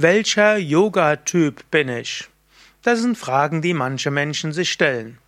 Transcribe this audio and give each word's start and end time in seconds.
Welcher 0.00 0.58
Yoga-Typ 0.58 1.72
bin 1.72 1.88
ich? 1.88 2.28
Das 2.84 3.00
sind 3.00 3.18
Fragen, 3.18 3.62
die 3.62 3.74
manche 3.74 4.12
Menschen 4.12 4.52
sich 4.52 4.70
stellen. 4.70 5.18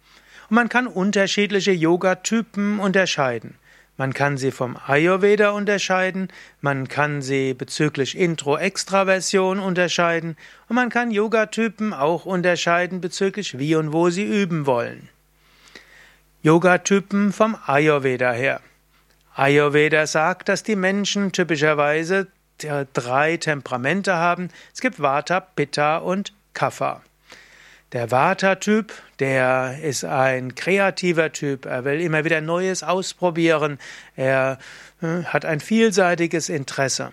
Und 0.48 0.54
man 0.54 0.68
kann 0.68 0.86
unterschiedliche 0.86 1.72
Yoga-Typen 1.72 2.78
unterscheiden. 2.78 3.56
Man 3.96 4.14
kann 4.14 4.38
sie 4.38 4.52
vom 4.52 4.76
Ayurveda 4.86 5.50
unterscheiden, 5.50 6.28
man 6.60 6.86
kann 6.86 7.20
sie 7.20 7.52
bezüglich 7.52 8.16
Intro-Extraversion 8.16 9.58
unterscheiden 9.58 10.36
und 10.68 10.76
man 10.76 10.88
kann 10.88 11.10
Yoga-Typen 11.10 11.92
auch 11.92 12.24
unterscheiden 12.24 13.00
bezüglich 13.00 13.58
wie 13.58 13.74
und 13.74 13.92
wo 13.92 14.08
sie 14.10 14.22
üben 14.22 14.66
wollen. 14.66 15.08
Yoga-Typen 16.42 17.32
vom 17.32 17.56
Ayurveda 17.66 18.30
her. 18.30 18.60
Ayurveda 19.34 20.06
sagt, 20.06 20.48
dass 20.48 20.62
die 20.62 20.76
Menschen 20.76 21.32
typischerweise 21.32 22.28
drei 22.92 23.36
Temperamente 23.36 24.14
haben. 24.14 24.48
Es 24.74 24.80
gibt 24.80 25.00
Vata, 25.00 25.40
Pitta 25.40 25.98
und 25.98 26.32
Kapha. 26.54 27.02
Der 27.92 28.12
Vata-Typ, 28.12 28.92
der 29.18 29.80
ist 29.82 30.04
ein 30.04 30.54
kreativer 30.54 31.32
Typ. 31.32 31.66
Er 31.66 31.84
will 31.84 32.00
immer 32.00 32.24
wieder 32.24 32.40
Neues 32.40 32.84
ausprobieren. 32.84 33.78
Er 34.14 34.58
äh, 35.02 35.24
hat 35.24 35.44
ein 35.44 35.58
vielseitiges 35.58 36.48
Interesse. 36.48 37.10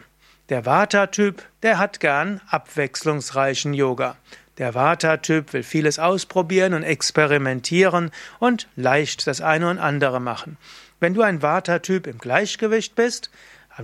Der 0.50 0.68
Vata-Typ, 0.68 1.44
der 1.64 1.80
hat 1.80 2.00
gern 2.00 2.42
abwechslungsreichen 2.50 3.74
Yoga. 3.74 4.18
Der 4.60 4.76
Vata-Typ 4.76 5.52
will 5.54 5.64
vieles 5.64 5.98
ausprobieren 5.98 6.76
und 6.76 6.84
experimentieren 6.84 8.12
und 8.38 8.68
leicht 8.76 9.26
das 9.26 9.42
eine 9.42 9.70
und 9.70 9.80
andere 9.80 10.20
machen. 10.20 10.58
Wenn 11.00 11.16
du 11.16 11.24
ein 11.24 11.42
Vata-Typ 11.42 12.06
im 12.06 12.20
Gleichgewicht 12.20 12.96
bist, 12.96 13.32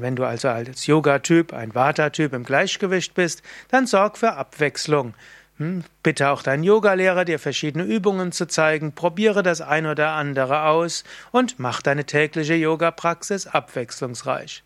wenn 0.02 0.16
du 0.16 0.26
also 0.26 0.50
als 0.50 0.88
Yoga-Typ 0.88 1.54
ein 1.54 1.76
Vata-Typ 1.76 2.34
im 2.34 2.44
Gleichgewicht 2.44 3.14
bist, 3.14 3.44
dann 3.70 3.88
sorg 3.88 4.18
für 4.18 4.34
Abwechslung. 4.34 5.14
Hm, 5.58 5.84
bitte 6.02 6.30
auch 6.30 6.42
deinen 6.42 6.64
Yogalehrer, 6.64 7.26
dir 7.26 7.38
verschiedene 7.38 7.84
Übungen 7.84 8.32
zu 8.32 8.48
zeigen, 8.48 8.94
probiere 8.94 9.44
das 9.44 9.62
ein 9.62 9.86
oder 9.86 10.10
andere 10.14 10.64
aus 10.64 11.04
und 11.32 11.60
mach 11.60 11.82
deine 11.82 12.06
tägliche 12.06 12.56
Yoga-Praxis 12.56 13.46
abwechslungsreich. 13.46 14.64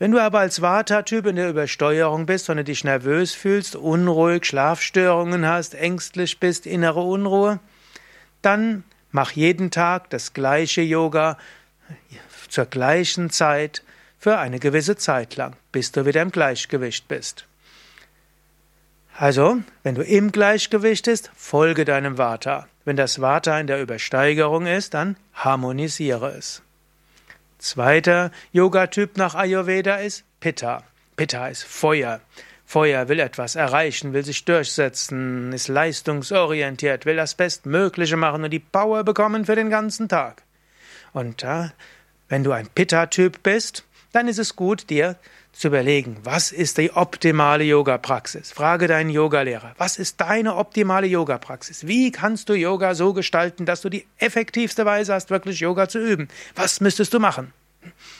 Wenn 0.00 0.10
du 0.10 0.18
aber 0.18 0.40
als 0.40 0.60
Vata-Typ 0.60 1.26
in 1.26 1.36
der 1.36 1.48
Übersteuerung 1.48 2.26
bist, 2.26 2.48
wenn 2.48 2.56
du 2.56 2.64
dich 2.64 2.82
nervös 2.82 3.34
fühlst, 3.34 3.76
unruhig, 3.76 4.44
Schlafstörungen 4.46 5.46
hast, 5.46 5.76
ängstlich 5.76 6.40
bist, 6.40 6.66
innere 6.66 7.02
Unruhe, 7.02 7.60
dann 8.42 8.82
mach 9.12 9.30
jeden 9.30 9.70
Tag 9.70 10.10
das 10.10 10.32
gleiche 10.34 10.82
Yoga 10.82 11.38
zur 12.48 12.66
gleichen 12.66 13.30
Zeit 13.30 13.84
für 14.22 14.38
eine 14.38 14.60
gewisse 14.60 14.94
Zeit 14.94 15.34
lang, 15.34 15.56
bis 15.72 15.90
du 15.90 16.06
wieder 16.06 16.22
im 16.22 16.30
Gleichgewicht 16.30 17.08
bist. 17.08 17.44
Also, 19.18 19.58
wenn 19.82 19.96
du 19.96 20.02
im 20.02 20.30
Gleichgewicht 20.30 21.06
bist, 21.06 21.32
folge 21.34 21.84
deinem 21.84 22.18
Vata. 22.18 22.68
Wenn 22.84 22.94
das 22.94 23.20
Vata 23.20 23.58
in 23.58 23.66
der 23.66 23.82
Übersteigerung 23.82 24.66
ist, 24.66 24.94
dann 24.94 25.16
harmonisiere 25.34 26.36
es. 26.38 26.62
Zweiter 27.58 28.30
Yoga-Typ 28.52 29.16
nach 29.16 29.34
Ayurveda 29.34 29.96
ist 29.96 30.22
Pitta. 30.38 30.84
Pitta 31.16 31.48
ist 31.48 31.64
Feuer. 31.64 32.20
Feuer 32.64 33.08
will 33.08 33.18
etwas 33.18 33.56
erreichen, 33.56 34.12
will 34.12 34.24
sich 34.24 34.44
durchsetzen, 34.44 35.52
ist 35.52 35.66
leistungsorientiert, 35.66 37.06
will 37.06 37.16
das 37.16 37.34
Bestmögliche 37.34 38.16
machen 38.16 38.44
und 38.44 38.50
die 38.50 38.60
Power 38.60 39.02
bekommen 39.02 39.46
für 39.46 39.56
den 39.56 39.68
ganzen 39.68 40.08
Tag. 40.08 40.44
Und 41.12 41.42
äh, 41.42 41.70
wenn 42.28 42.44
du 42.44 42.52
ein 42.52 42.68
Pitta-Typ 42.68 43.42
bist, 43.42 43.84
dann 44.12 44.28
ist 44.28 44.38
es 44.38 44.56
gut, 44.56 44.90
dir 44.90 45.16
zu 45.52 45.68
überlegen, 45.68 46.16
was 46.22 46.52
ist 46.52 46.78
die 46.78 46.92
optimale 46.92 47.64
Yoga-Praxis? 47.64 48.52
Frage 48.52 48.86
deinen 48.86 49.10
Yogalehrer, 49.10 49.74
was 49.76 49.98
ist 49.98 50.20
deine 50.20 50.56
optimale 50.56 51.06
Yoga-Praxis? 51.06 51.86
Wie 51.86 52.10
kannst 52.10 52.48
du 52.48 52.54
Yoga 52.54 52.94
so 52.94 53.12
gestalten, 53.12 53.66
dass 53.66 53.82
du 53.82 53.88
die 53.88 54.06
effektivste 54.18 54.86
Weise 54.86 55.14
hast, 55.14 55.30
wirklich 55.30 55.60
Yoga 55.60 55.88
zu 55.88 55.98
üben? 55.98 56.28
Was 56.54 56.80
müsstest 56.80 57.12
du 57.12 57.20
machen? 57.20 57.52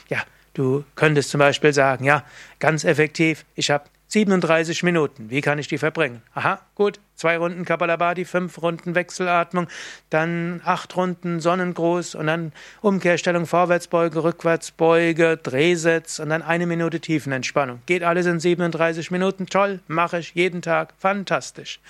Ja, 0.08 0.22
du 0.54 0.84
könntest 0.94 1.30
zum 1.30 1.38
Beispiel 1.38 1.72
sagen, 1.72 2.04
ja, 2.04 2.24
ganz 2.58 2.84
effektiv, 2.84 3.44
ich 3.54 3.70
habe 3.70 3.84
37 4.12 4.82
Minuten. 4.82 5.30
Wie 5.30 5.40
kann 5.40 5.58
ich 5.58 5.68
die 5.68 5.78
verbringen? 5.78 6.20
Aha, 6.34 6.60
gut. 6.74 7.00
Zwei 7.14 7.38
Runden 7.38 7.64
Kapalabhati, 7.64 8.26
fünf 8.26 8.60
Runden 8.60 8.94
Wechselatmung, 8.94 9.68
dann 10.10 10.60
acht 10.66 10.94
Runden 10.96 11.40
Sonnengruß 11.40 12.14
und 12.16 12.26
dann 12.26 12.52
Umkehrstellung, 12.82 13.46
Vorwärtsbeuge, 13.46 14.22
Rückwärtsbeuge, 14.22 15.38
Drehsitz 15.38 16.18
und 16.18 16.28
dann 16.28 16.42
eine 16.42 16.66
Minute 16.66 17.00
Tiefenentspannung. 17.00 17.80
Geht 17.86 18.02
alles 18.02 18.26
in 18.26 18.38
37 18.38 19.10
Minuten. 19.10 19.46
Toll, 19.46 19.80
mache 19.88 20.18
ich 20.18 20.34
jeden 20.34 20.60
Tag. 20.60 20.92
Fantastisch. 20.98 21.80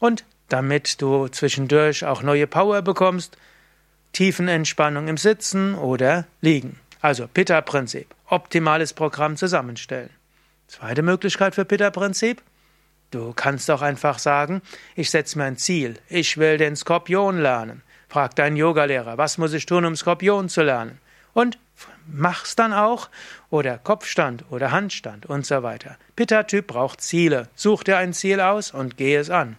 Und 0.00 0.26
damit 0.50 1.00
du 1.00 1.28
zwischendurch 1.28 2.04
auch 2.04 2.22
neue 2.22 2.46
Power 2.46 2.82
bekommst, 2.82 3.38
Tiefenentspannung 4.12 5.08
im 5.08 5.16
Sitzen 5.16 5.74
oder 5.76 6.26
Liegen. 6.42 6.78
Also 7.00 7.26
Pitta-Prinzip. 7.26 8.08
Optimales 8.28 8.92
Programm 8.92 9.38
zusammenstellen. 9.38 10.10
Zweite 10.68 11.02
Möglichkeit 11.02 11.54
für 11.54 11.64
Pitta-Prinzip. 11.64 12.42
Du 13.10 13.32
kannst 13.32 13.70
auch 13.70 13.82
einfach 13.82 14.18
sagen, 14.18 14.60
ich 14.96 15.10
setze 15.10 15.38
mir 15.38 15.44
ein 15.44 15.56
Ziel. 15.56 15.98
Ich 16.08 16.36
will 16.36 16.58
den 16.58 16.74
Skorpion 16.74 17.38
lernen. 17.38 17.82
Frag 18.08 18.34
deinen 18.36 18.56
Yogalehrer, 18.56 19.18
was 19.18 19.38
muss 19.38 19.52
ich 19.52 19.66
tun, 19.66 19.84
um 19.84 19.96
Skorpion 19.96 20.48
zu 20.48 20.62
lernen? 20.62 20.98
Und 21.32 21.58
mach's 22.06 22.56
dann 22.56 22.72
auch. 22.72 23.08
Oder 23.50 23.78
Kopfstand 23.78 24.44
oder 24.50 24.72
Handstand 24.72 25.26
und 25.26 25.46
so 25.46 25.62
weiter. 25.62 25.96
Pitta-Typ 26.16 26.66
braucht 26.66 27.00
Ziele. 27.00 27.48
Such 27.54 27.84
dir 27.84 27.98
ein 27.98 28.12
Ziel 28.12 28.40
aus 28.40 28.72
und 28.72 28.96
geh 28.96 29.16
es 29.16 29.30
an. 29.30 29.56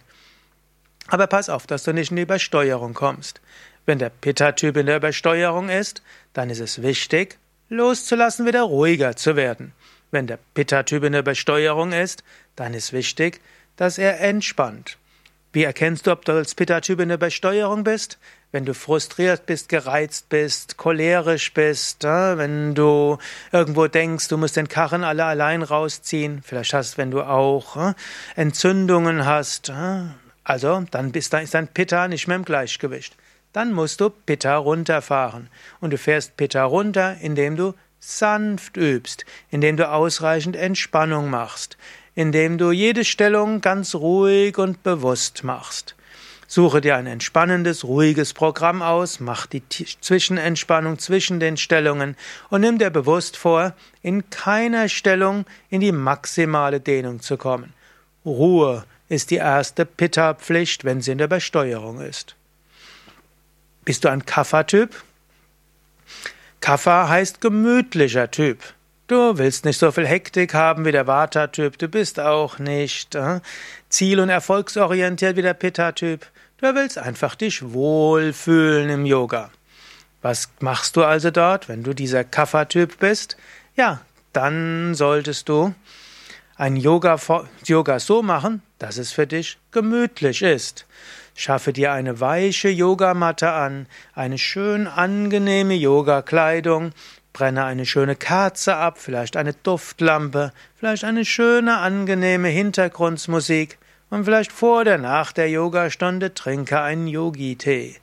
Aber 1.08 1.26
pass 1.26 1.48
auf, 1.48 1.66
dass 1.66 1.84
du 1.84 1.92
nicht 1.92 2.10
in 2.10 2.16
die 2.16 2.22
Übersteuerung 2.22 2.94
kommst. 2.94 3.40
Wenn 3.84 3.98
der 3.98 4.10
Pitta-Typ 4.10 4.76
in 4.76 4.86
der 4.86 4.96
Übersteuerung 4.96 5.68
ist, 5.68 6.02
dann 6.32 6.50
ist 6.50 6.60
es 6.60 6.82
wichtig, 6.82 7.38
loszulassen, 7.68 8.44
wieder 8.44 8.62
ruhiger 8.62 9.16
zu 9.16 9.36
werden. 9.36 9.72
Wenn 10.10 10.26
der 10.26 10.38
Pitta-Typ 10.54 11.04
in 11.04 11.12
der 11.12 11.22
Besteuerung 11.22 11.92
ist, 11.92 12.22
dann 12.54 12.74
ist 12.74 12.92
wichtig, 12.92 13.40
dass 13.76 13.98
er 13.98 14.20
entspannt. 14.20 14.98
Wie 15.52 15.64
erkennst 15.64 16.06
du, 16.06 16.12
ob 16.12 16.24
du 16.24 16.32
als 16.32 16.54
Pitta-Typ 16.54 17.00
in 17.00 17.08
der 17.08 17.16
Besteuerung 17.16 17.82
bist? 17.82 18.18
Wenn 18.52 18.64
du 18.64 18.74
frustriert 18.74 19.46
bist, 19.46 19.68
gereizt 19.68 20.28
bist, 20.28 20.76
cholerisch 20.76 21.52
bist, 21.52 22.04
wenn 22.04 22.74
du 22.74 23.18
irgendwo 23.52 23.86
denkst, 23.86 24.28
du 24.28 24.36
musst 24.36 24.56
den 24.56 24.68
Karren 24.68 25.02
alle 25.02 25.24
allein 25.24 25.62
rausziehen, 25.62 26.42
vielleicht 26.42 26.72
hast, 26.72 26.98
wenn 26.98 27.10
du 27.10 27.22
auch 27.22 27.94
Entzündungen 28.34 29.26
hast, 29.26 29.72
also 30.44 30.84
dann 30.90 31.12
bist, 31.12 31.32
dann 31.32 31.42
ist 31.42 31.54
dein 31.54 31.68
Pitta 31.68 32.06
nicht 32.08 32.28
mehr 32.28 32.36
im 32.36 32.44
Gleichgewicht. 32.44 33.16
Dann 33.52 33.72
musst 33.72 34.00
du 34.00 34.10
Pitta 34.10 34.56
runterfahren. 34.56 35.48
Und 35.80 35.92
du 35.92 35.98
fährst 35.98 36.36
Pitta 36.36 36.64
runter, 36.64 37.16
indem 37.20 37.56
du 37.56 37.74
sanft 37.98 38.76
übst, 38.76 39.24
indem 39.50 39.76
du 39.76 39.88
ausreichend 39.88 40.56
Entspannung 40.56 41.30
machst, 41.30 41.76
indem 42.14 42.58
du 42.58 42.70
jede 42.70 43.04
Stellung 43.04 43.60
ganz 43.60 43.94
ruhig 43.94 44.58
und 44.58 44.82
bewusst 44.82 45.44
machst. 45.44 45.94
Suche 46.48 46.80
dir 46.80 46.96
ein 46.96 47.08
entspannendes, 47.08 47.82
ruhiges 47.82 48.32
Programm 48.32 48.80
aus, 48.80 49.18
mach 49.18 49.46
die 49.46 49.64
Zwischenentspannung 49.68 50.98
zwischen 50.98 51.40
den 51.40 51.56
Stellungen 51.56 52.16
und 52.50 52.60
nimm 52.60 52.78
dir 52.78 52.90
bewusst 52.90 53.36
vor, 53.36 53.74
in 54.00 54.30
keiner 54.30 54.88
Stellung 54.88 55.44
in 55.70 55.80
die 55.80 55.90
maximale 55.90 56.78
Dehnung 56.80 57.20
zu 57.20 57.36
kommen. 57.36 57.72
Ruhe 58.24 58.84
ist 59.08 59.30
die 59.32 59.36
erste 59.36 59.84
Pitta-Pflicht, 59.84 60.84
wenn 60.84 61.00
sie 61.00 61.12
in 61.12 61.18
der 61.18 61.28
Besteuerung 61.28 62.00
ist. 62.00 62.36
Bist 63.84 64.04
du 64.04 64.08
ein 64.08 64.24
Kapha-Typ? 64.24 64.94
Kapha 66.66 67.08
heißt 67.08 67.40
gemütlicher 67.40 68.28
Typ. 68.32 68.58
Du 69.06 69.38
willst 69.38 69.64
nicht 69.64 69.78
so 69.78 69.92
viel 69.92 70.04
Hektik 70.04 70.52
haben 70.52 70.84
wie 70.84 70.90
der 70.90 71.06
Vata-Typ, 71.06 71.78
du 71.78 71.86
bist 71.86 72.18
auch 72.18 72.58
nicht 72.58 73.14
äh, 73.14 73.38
ziel- 73.88 74.18
und 74.18 74.30
erfolgsorientiert 74.30 75.36
wie 75.36 75.42
der 75.42 75.54
Pitta-Typ. 75.54 76.26
Du 76.60 76.74
willst 76.74 76.98
einfach 76.98 77.36
dich 77.36 77.72
wohlfühlen 77.72 78.90
im 78.90 79.06
Yoga. 79.06 79.52
Was 80.22 80.48
machst 80.58 80.96
du 80.96 81.04
also 81.04 81.30
dort, 81.30 81.68
wenn 81.68 81.84
du 81.84 81.94
dieser 81.94 82.24
Kapha-Typ 82.24 82.98
bist? 82.98 83.36
Ja, 83.76 84.00
dann 84.32 84.96
solltest 84.96 85.48
du 85.48 85.72
ein 86.56 86.76
Yoga, 86.76 87.18
Yoga 87.64 87.98
so 87.98 88.22
machen, 88.22 88.62
dass 88.78 88.96
es 88.96 89.12
für 89.12 89.26
dich 89.26 89.58
gemütlich 89.72 90.42
ist. 90.42 90.86
Schaffe 91.34 91.72
dir 91.72 91.92
eine 91.92 92.20
weiche 92.20 92.70
Yogamatte 92.70 93.50
an, 93.50 93.86
eine 94.14 94.38
schön 94.38 94.86
angenehme 94.86 95.74
Yogakleidung, 95.74 96.92
brenne 97.34 97.64
eine 97.64 97.84
schöne 97.84 98.16
Kerze 98.16 98.76
ab, 98.76 98.96
vielleicht 98.98 99.36
eine 99.36 99.52
Duftlampe, 99.52 100.52
vielleicht 100.76 101.04
eine 101.04 101.26
schöne 101.26 101.76
angenehme 101.76 102.48
Hintergrundmusik 102.48 103.76
und 104.08 104.24
vielleicht 104.24 104.50
vor 104.52 104.80
oder 104.80 104.96
nach 104.96 105.32
der 105.32 105.50
Yogastunde 105.50 106.32
trinke 106.32 106.80
einen 106.80 107.06
Yogi-Tee. 107.06 107.96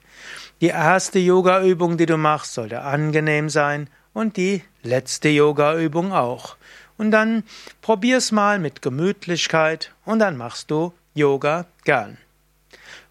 Die 0.61 0.67
erste 0.67 1.17
Yogaübung, 1.17 1.97
die 1.97 2.06
du 2.06 2.17
machst, 2.17 2.53
sollte 2.53 2.81
angenehm 2.81 3.49
sein 3.49 3.89
und 4.13 4.38
die 4.38 4.61
letzte 4.83 5.29
Yogaübung 5.29 6.13
auch. 6.13 6.56
Und 7.03 7.11
dann 7.11 7.44
probier's 7.81 8.31
mal 8.31 8.59
mit 8.59 8.81
Gemütlichkeit 8.81 9.91
und 10.05 10.19
dann 10.19 10.38
machst 10.38 10.71
du 10.71 10.94
Yoga 11.13 11.65
gern. 11.83 12.17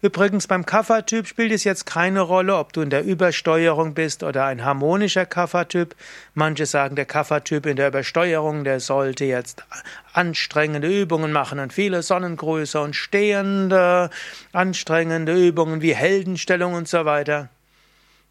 Übrigens 0.01 0.47
beim 0.47 0.65
Kaffertyp 0.65 1.27
spielt 1.27 1.51
es 1.51 1.63
jetzt 1.63 1.85
keine 1.85 2.21
Rolle, 2.21 2.57
ob 2.57 2.73
du 2.73 2.81
in 2.81 2.89
der 2.89 3.03
Übersteuerung 3.03 3.93
bist 3.93 4.23
oder 4.23 4.45
ein 4.45 4.65
harmonischer 4.65 5.27
Kaffertyp. 5.27 5.95
Manche 6.33 6.65
sagen, 6.65 6.95
der 6.95 7.05
Kaffertyp 7.05 7.67
in 7.67 7.75
der 7.75 7.89
Übersteuerung, 7.89 8.63
der 8.63 8.79
sollte 8.79 9.25
jetzt 9.25 9.63
anstrengende 10.11 10.87
Übungen 10.87 11.31
machen 11.31 11.59
und 11.59 11.71
viele 11.71 12.01
Sonnengröße 12.01 12.81
und 12.81 12.95
stehende 12.95 14.09
anstrengende 14.53 15.35
Übungen 15.35 15.83
wie 15.83 15.93
Heldenstellung 15.93 16.73
und 16.73 16.87
so 16.87 17.05
weiter. 17.05 17.49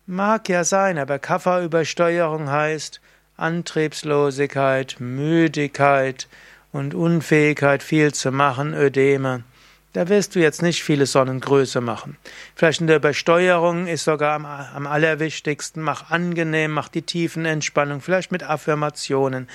Mag 0.06 0.48
ja 0.48 0.64
sein, 0.64 0.98
aber 0.98 1.20
Kafferübersteuerung 1.20 2.50
heißt 2.50 3.00
Antriebslosigkeit, 3.36 4.96
Müdigkeit 4.98 6.28
und 6.72 6.94
Unfähigkeit 6.94 7.82
viel 7.82 8.12
zu 8.12 8.32
machen, 8.32 8.74
Ödeme. 8.74 9.44
Da 9.92 10.08
wirst 10.08 10.34
du 10.34 10.40
jetzt 10.40 10.62
nicht 10.62 10.82
viele 10.82 11.04
Sonnengröße 11.04 11.82
machen. 11.82 12.16
Vielleicht 12.54 12.80
in 12.80 12.86
der 12.86 12.96
Übersteuerung 12.96 13.86
ist 13.86 14.04
sogar 14.04 14.34
am, 14.34 14.46
am 14.46 14.86
allerwichtigsten, 14.86 15.82
mach 15.82 16.10
angenehm, 16.10 16.70
mach 16.70 16.88
die 16.88 17.02
tiefen 17.02 17.44
Entspannung, 17.44 18.00
vielleicht 18.00 18.32
mit 18.32 18.42
Affirmationen. 18.42 19.48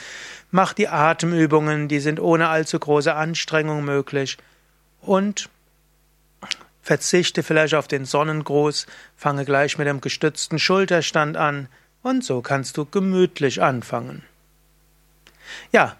Mach 0.52 0.74
die 0.74 0.90
Atemübungen, 0.90 1.88
die 1.88 2.00
sind 2.00 2.20
ohne 2.20 2.50
allzu 2.50 2.78
große 2.78 3.16
Anstrengung 3.16 3.84
möglich. 3.84 4.38
Und 5.02 5.50
verzichte 6.84 7.42
vielleicht 7.42 7.74
auf 7.74 7.88
den 7.88 8.06
Sonnengruß, 8.06 8.86
fange 9.16 9.44
gleich 9.44 9.80
mit 9.80 9.88
dem 9.88 10.02
gestützten 10.02 10.60
Schulterstand 10.60 11.36
an 11.36 11.68
und 12.08 12.24
so 12.24 12.42
kannst 12.42 12.78
du 12.78 12.86
gemütlich 12.86 13.62
anfangen. 13.62 14.24
Ja, 15.72 15.96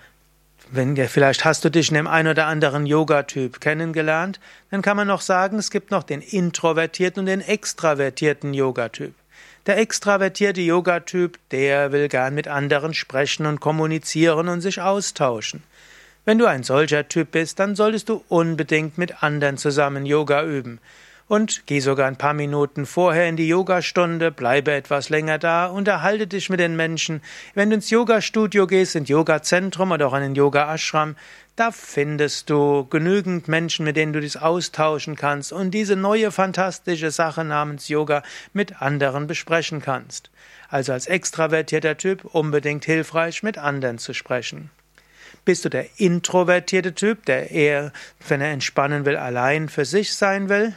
wenn 0.72 0.98
vielleicht 1.08 1.46
hast 1.46 1.64
du 1.64 1.70
dich 1.70 1.90
in 1.90 1.96
dem 1.96 2.08
einen 2.08 2.30
oder 2.30 2.48
anderen 2.48 2.86
Yoga-Typ 2.86 3.62
kennengelernt, 3.62 4.40
dann 4.70 4.82
kann 4.82 4.98
man 4.98 5.08
noch 5.08 5.22
sagen, 5.22 5.58
es 5.58 5.72
gibt 5.72 5.92
noch 5.92 6.04
den 6.04 6.22
introvertierten 6.22 7.22
und 7.22 7.26
den 7.28 7.42
extravertierten 7.42 8.54
Yoga-Typ. 8.54 9.14
Der 9.66 9.78
extravertierte 9.78 10.62
Yoga-Typ, 10.62 11.38
der 11.52 11.92
will 11.92 12.08
gern 12.10 12.34
mit 12.34 12.48
anderen 12.48 12.94
sprechen 12.94 13.46
und 13.46 13.60
kommunizieren 13.60 14.50
und 14.50 14.62
sich 14.62 14.82
austauschen. 14.82 15.64
Wenn 16.26 16.38
du 16.38 16.46
ein 16.46 16.64
solcher 16.64 17.08
Typ 17.08 17.32
bist, 17.32 17.60
dann 17.60 17.76
solltest 17.76 18.10
du 18.10 18.24
unbedingt 18.28 18.98
mit 18.98 19.24
anderen 19.24 19.58
zusammen 19.58 20.06
Yoga 20.06 20.44
üben 20.44 20.80
und 21.28 21.64
geh 21.66 21.80
sogar 21.80 22.08
ein 22.08 22.18
paar 22.18 22.34
Minuten 22.34 22.86
vorher 22.86 23.28
in 23.28 23.36
die 23.36 23.48
Yogastunde, 23.48 24.32
bleibe 24.32 24.72
etwas 24.72 25.10
länger 25.10 25.38
da, 25.38 25.68
unterhalte 25.68 26.28
dich 26.28 26.50
mit 26.50 26.60
den 26.60 26.76
Menschen. 26.76 27.22
Wenn 27.54 27.70
du 27.70 27.76
ins 27.76 27.90
Yogastudio 27.90 28.68
gehst, 28.68 28.96
ins 28.96 29.10
Yogazentrum 29.10 29.92
oder 29.92 30.08
auch 30.08 30.14
in 30.14 30.22
den 30.22 30.36
Yoga-Ashram, 30.36 31.16
da 31.58 31.72
findest 31.72 32.50
du 32.50 32.86
genügend 32.86 33.48
Menschen, 33.48 33.84
mit 33.84 33.98
denen 33.98 34.14
du 34.14 34.22
dich 34.22 34.40
austauschen 34.40 35.16
kannst 35.16 35.52
und 35.52 35.72
diese 35.72 35.96
neue 35.96 36.32
fantastische 36.32 37.12
Sache 37.12 37.44
namens 37.44 37.88
Yoga 37.88 38.22
mit 38.54 38.82
anderen 38.82 39.26
besprechen 39.28 39.82
kannst. 39.82 40.30
Also 40.70 40.94
als 40.94 41.08
extravertierter 41.08 41.98
Typ 41.98 42.26
unbedingt 42.26 42.86
hilfreich, 42.86 43.42
mit 43.42 43.58
anderen 43.58 43.98
zu 43.98 44.14
sprechen. 44.14 44.70
Bist 45.46 45.66
du 45.66 45.70
der 45.70 45.88
introvertierte 45.98 46.94
Typ, 46.94 47.26
der 47.26 47.52
eher, 47.52 47.92
wenn 48.28 48.42
er 48.42 48.52
entspannen 48.52 49.06
will, 49.06 49.16
allein 49.16 49.70
für 49.70 49.86
sich 49.86 50.14
sein 50.14 50.50
will? 50.50 50.76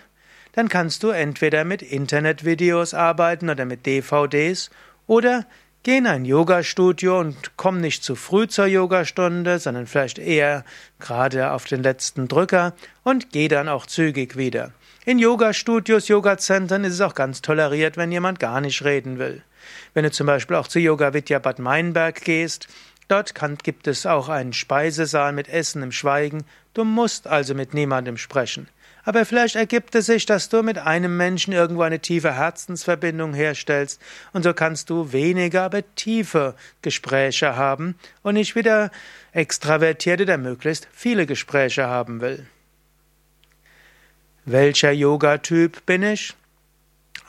Dann 0.53 0.69
kannst 0.69 1.03
du 1.03 1.09
entweder 1.09 1.65
mit 1.65 1.83
Internetvideos 1.83 2.95
arbeiten 2.95 3.51
oder 3.51 3.65
mit 3.65 3.87
DVDs 3.87 4.71
oder 5.07 5.47
geh 5.83 5.99
in 5.99 6.07
ein 6.07 6.25
Yogastudio 6.25 7.21
und 7.21 7.57
komm 7.57 7.81
nicht 7.81 8.05
zu 8.05 8.17
früh 8.17 8.47
zur 8.47 8.67
Yogastunde, 8.67 9.59
sondern 9.59 9.87
vielleicht 9.87 10.19
eher 10.19 10.65
gerade 10.99 11.53
auf 11.53 11.65
den 11.65 11.83
letzten 11.83 12.29
Drücker 12.29 12.75
und 13.03 13.31
geh 13.31 13.49
dann 13.49 13.69
auch 13.69 13.87
zügig 13.87 14.37
wieder. 14.37 14.73
In 15.07 15.19
Yogastudios, 15.19 16.09
Yogazentren 16.09 16.85
ist 16.85 16.95
es 16.95 17.01
auch 17.01 17.15
ganz 17.15 17.41
toleriert, 17.41 17.97
wenn 17.97 18.13
jemand 18.13 18.39
gar 18.39 18.61
nicht 18.61 18.85
reden 18.85 19.19
will. 19.19 19.43
Wenn 19.95 20.05
du 20.05 20.11
zum 20.11 20.27
Beispiel 20.27 20.57
auch 20.57 20.69
zu 20.69 20.79
Yoga 20.79 21.15
Vidya 21.15 21.39
Bad 21.39 21.59
Meinberg 21.59 22.21
gehst, 22.21 22.69
dort 23.09 23.35
kann, 23.35 23.57
gibt 23.57 23.87
es 23.87 24.05
auch 24.05 24.29
einen 24.29 24.53
Speisesaal 24.53 25.33
mit 25.33 25.49
Essen 25.49 25.83
im 25.83 25.93
Schweigen, 25.93 26.45
du 26.75 26.85
musst 26.85 27.27
also 27.27 27.55
mit 27.55 27.73
niemandem 27.73 28.19
sprechen. 28.19 28.69
Aber 29.05 29.25
vielleicht 29.25 29.57
ergibt 29.57 29.95
es 29.95 30.07
sich, 30.07 30.27
dass 30.27 30.49
du 30.49 30.63
mit 30.63 30.79
einem 30.79 31.17
Menschen 31.17 31.53
irgendwo 31.53 31.83
eine 31.83 32.01
tiefe 32.01 32.35
Herzensverbindung 32.35 33.35
herstellst, 33.35 34.01
und 34.33 34.43
so 34.43 34.53
kannst 34.53 34.91
du 34.91 35.13
weniger, 35.13 35.63
aber 35.63 35.83
tiefe 35.95 36.55
Gespräche 36.83 37.57
haben 37.57 37.97
und 38.23 38.35
nicht 38.35 38.55
wieder 38.55 38.91
Extravertierte, 39.33 40.27
der 40.27 40.39
möglichst 40.39 40.89
viele 40.93 41.27
Gespräche 41.27 41.87
haben 41.87 42.21
will. 42.21 42.47
Welcher 44.45 44.91
Yogatyp 44.91 45.85
bin 45.87 46.03
ich? 46.03 46.35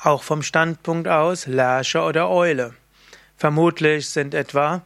Auch 0.03 0.23
vom 0.23 0.41
Standpunkt 0.41 1.07
aus 1.07 1.45
Lerche 1.45 2.01
oder 2.01 2.29
Eule. 2.29 2.73
Vermutlich 3.37 4.09
sind 4.09 4.33
etwa 4.33 4.83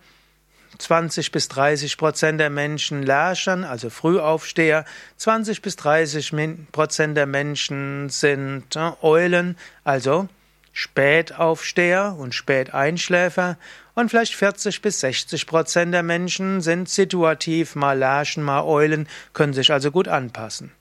20 0.77 1.31
bis 1.31 1.47
30 1.47 1.97
Prozent 1.97 2.39
der 2.39 2.49
Menschen 2.49 3.03
Lärchern, 3.03 3.63
also 3.63 3.89
Frühaufsteher, 3.89 4.85
20 5.17 5.61
bis 5.61 5.75
30 5.75 6.33
Prozent 6.71 7.17
der 7.17 7.25
Menschen 7.25 8.09
sind 8.09 8.75
äh, 8.75 8.91
Eulen, 9.01 9.57
also 9.83 10.27
Spätaufsteher 10.71 12.15
und 12.19 12.35
Späteinschläfer 12.35 13.57
und 13.93 14.09
vielleicht 14.09 14.35
40 14.35 14.81
bis 14.81 14.99
60 14.99 15.47
Prozent 15.47 15.93
der 15.93 16.03
Menschen 16.03 16.59
sind 16.59 16.89
situativ 16.89 17.75
mal 17.75 17.97
Lärchen, 17.97 18.43
mal 18.43 18.63
Eulen, 18.63 19.07
können 19.33 19.53
sich 19.53 19.71
also 19.71 19.89
gut 19.89 20.09
anpassen. 20.09 20.71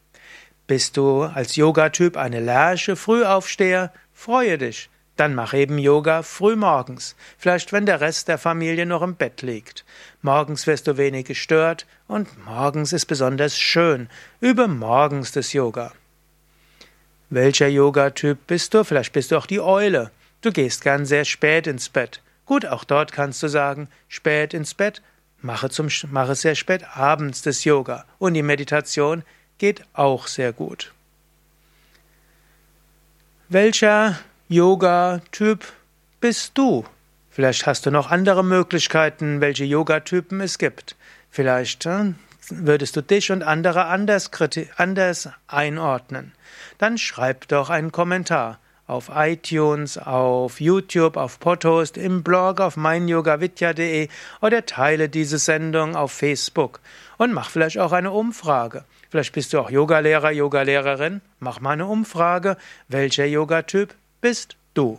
Bist 0.67 0.97
du 0.97 1.23
als 1.23 1.57
Yogatyp 1.57 2.17
eine 2.17 2.41
Lerche, 2.41 2.97
Frühaufsteher? 2.97 3.93
Freue 4.13 4.59
dich. 4.59 4.91
Dann 5.17 5.35
mach 5.35 5.55
eben 5.55 5.79
Yoga 5.79 6.23
frühmorgens, 6.23 7.15
vielleicht 7.39 7.73
wenn 7.73 7.87
der 7.87 8.01
Rest 8.01 8.27
der 8.27 8.39
Familie 8.39 8.85
noch 8.85 9.03
im 9.03 9.15
Bett 9.15 9.43
liegt. 9.43 9.85
Morgens 10.23 10.67
wirst 10.67 10.89
du 10.89 10.97
wenig 10.97 11.27
gestört 11.27 11.87
und 12.09 12.45
morgens 12.45 12.93
ist 12.93 13.07
besonders 13.07 13.57
schön. 13.57 14.09
Übe 14.41 14.67
morgens 14.67 15.31
das 15.31 15.53
Yoga. 15.53 15.93
Welcher 17.31 17.69
Yogatyp 17.69 18.39
bist 18.47 18.75
du? 18.75 18.85
Vielleicht 18.85 19.13
bist 19.13 19.31
du 19.31 19.37
auch 19.37 19.47
die 19.47 19.61
Eule. 19.61 20.11
Du 20.41 20.53
gehst 20.53 20.83
gern 20.83 21.07
sehr 21.07 21.25
spät 21.25 21.67
ins 21.67 21.89
Bett. 21.89 22.21
Gut, 22.45 22.67
auch 22.67 22.85
dort 22.85 23.13
kannst 23.13 23.43
du 23.43 23.49
sagen, 23.49 23.89
spät 24.09 24.53
ins 24.53 24.75
Bett, 24.75 25.01
mache, 25.41 25.71
zum, 25.71 25.89
mache 26.11 26.35
sehr 26.35 26.55
spät 26.55 26.85
abends 26.95 27.43
das 27.43 27.65
Yoga. 27.65 28.05
Und 28.19 28.35
die 28.35 28.43
Meditation 28.43 29.23
geht 29.59 29.85
auch 29.95 30.27
sehr 30.27 30.53
gut. 30.53 30.93
Welcher 33.49 34.19
Yoga-Typ 34.49 35.65
bist 36.21 36.59
du? 36.59 36.85
Vielleicht 37.31 37.67
hast 37.67 37.87
du 37.87 37.91
noch 37.91 38.11
andere 38.11 38.45
Möglichkeiten, 38.45 39.41
welche 39.41 39.65
Yoga-Typen 39.65 40.43
es 40.43 40.59
gibt. 40.59 40.97
Vielleicht 41.31 41.87
äh, 41.87 42.13
würdest 42.51 42.95
du 42.95 43.03
dich 43.03 43.33
und 43.33 43.43
andere 43.43 43.87
anders, 43.87 44.31
anders 44.77 45.31
einordnen. 45.47 46.33
Dann 46.77 46.99
schreib 46.99 47.49
doch 47.49 47.71
einen 47.71 47.91
Kommentar 47.91 48.59
auf 48.87 49.11
iTunes, 49.15 49.97
auf 49.97 50.61
YouTube, 50.61 51.17
auf 51.17 51.41
Podhost, 51.41 51.97
im 51.97 52.23
Blog, 52.23 52.61
auf 52.61 52.77
meinyogavidya.de 52.77 54.09
oder 54.43 54.67
teile 54.67 55.09
diese 55.09 55.39
Sendung 55.39 55.97
auf 55.97 56.13
Facebook 56.13 56.81
und 57.17 57.33
mach 57.33 57.49
vielleicht 57.49 57.79
auch 57.79 57.93
eine 57.93 58.11
Umfrage. 58.11 58.85
Vielleicht 59.09 59.33
bist 59.33 59.55
du 59.55 59.61
auch 59.61 59.71
Yogalehrer, 59.71 60.33
Yogalehrerin. 60.33 61.23
Mach 61.39 61.61
mal 61.61 61.71
eine 61.71 61.87
Umfrage. 61.87 62.59
Welcher 62.89 63.25
Yogatyp 63.25 63.95
bist 64.25 64.57
du. 64.73 64.99